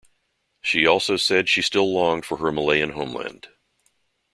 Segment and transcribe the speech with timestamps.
[0.61, 3.49] She also said she still longed for her Malayan homeland.